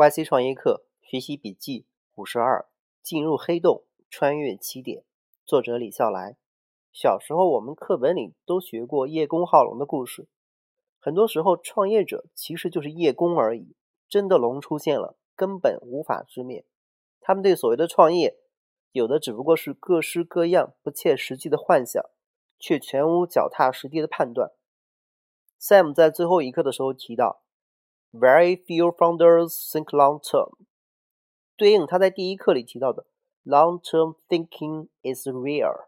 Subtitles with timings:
[0.00, 2.70] YC 创业课学习笔记五十二：
[3.02, 5.04] 进入黑洞，穿越起点。
[5.44, 6.38] 作者李笑来。
[6.90, 10.26] 小时候我们课本里都学过叶公好龙的故事。
[10.98, 13.76] 很多时候，创业者其实就是叶公而已。
[14.08, 16.64] 真的龙出现了，根本无法直面。
[17.20, 18.38] 他们对所谓的创业，
[18.92, 22.02] 有的只不过是各式各样不切实际的幻想，
[22.58, 24.52] 却全无脚踏实地的判断。
[25.60, 27.42] Sam 在最后一课的时候提到
[28.12, 30.52] ，Very few founders think long term，
[31.56, 33.06] 对应他在第一课里提到的
[33.44, 35.86] Long term thinking is rare。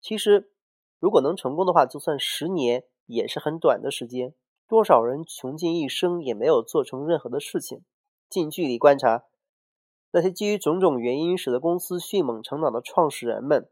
[0.00, 0.50] 其实，
[0.98, 4.34] 如果能成功的话，就算十年也是很短的时间。
[4.66, 7.84] 多少人穷尽一生也没有做成任何的事情。
[8.30, 9.24] 近距离观察，
[10.10, 13.68] 那些基于种种原因使得公司迅猛成长的创始人们，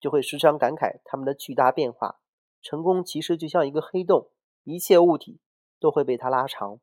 [0.00, 2.18] 就会时常感慨他们的巨大变化。
[2.60, 4.30] 成功其实就像一个黑洞，
[4.64, 5.38] 一切物体
[5.78, 6.80] 都会被它拉长。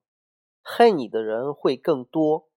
[0.64, 2.48] 恨你的人会更多，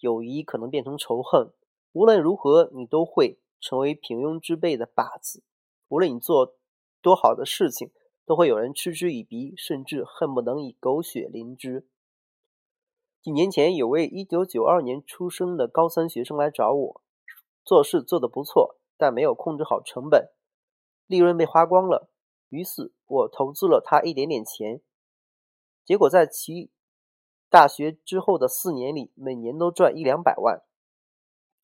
[0.00, 1.52] 友谊可能变成仇恨。
[1.92, 5.42] 无论如何，你都会成为平庸之辈的靶子。
[5.88, 6.56] 无论你做
[7.00, 7.92] 多好的事情，
[8.26, 11.88] 都会有人嗤之以鼻，甚至恨不能以狗血淋之。
[13.22, 17.02] 几年前，有位1992年出生的高三学生来找我，
[17.64, 20.30] 做事做得不错，但没有控制好成本，
[21.06, 22.10] 利润被花光了。
[22.48, 24.80] 于是我投资了他一点点钱，
[25.84, 26.70] 结果在其
[27.48, 30.62] 大学之后的四年里，每年都赚一两百万。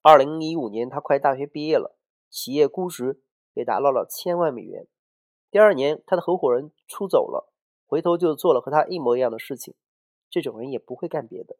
[0.03, 1.97] 2015年，他快大学毕业了，
[2.31, 3.23] 企业估值。
[3.55, 4.87] 也达到了千万美元。
[5.51, 7.53] 第二年，他的合伙人出走了，
[7.85, 9.75] 回头就做了和他一模一样的事情。
[10.31, 11.59] 这种人也不会干别的。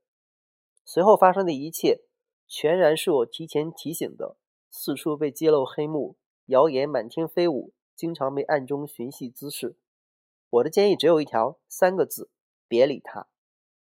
[0.87, 2.01] 随后发生的一切，
[2.49, 4.39] 全然是我提前提醒的。
[4.71, 9.77] 四处被揭露黑幕，谣言满天飞舞，经常被暗中寻衅滋事。
[10.49, 12.31] 我的建议只有一条，三个字：
[12.67, 13.29] 别理他。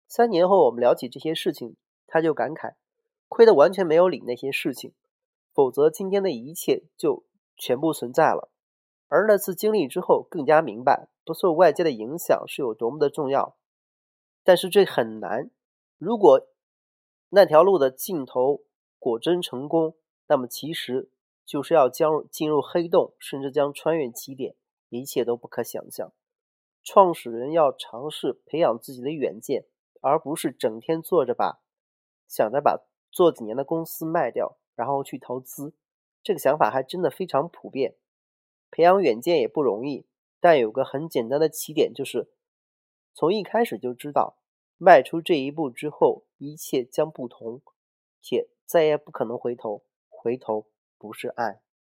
[0.08, 2.74] 三年后，我们聊起这些事情，他就感慨：
[3.28, 4.92] 亏得完全没有理那些事情，
[5.52, 7.24] 否则今天的一切就……
[7.56, 8.50] 全部存在了，
[9.06, 13.56] 而那次经历之后，更加明白不受外界的影响是有多么的重要。
[14.42, 15.52] 但是这很难。
[15.96, 16.48] 如果
[17.28, 18.62] 那条路的尽头
[18.98, 19.94] 果真成功，
[20.26, 21.12] 那么其实
[21.46, 24.56] 就是要将进入黑洞，甚至将穿越起点，
[24.88, 26.12] 一切都不可想象。
[26.82, 29.64] 创始人要尝试培养自己的远见，
[30.04, 31.62] 而不是整天坐着把
[32.28, 35.74] 想着把做几年的公司卖掉，然后去投资。
[36.22, 37.96] 这个想法还真的非常普遍，
[38.70, 40.06] 培养远见也不容易，
[40.40, 42.30] 但有个很简单的起点，就是
[43.14, 44.36] 从一开始就知道，
[44.76, 47.62] 迈出这一步之后，一切将不同，
[48.20, 50.66] 且再也不可能回头，回头
[50.98, 51.62] 不是岸。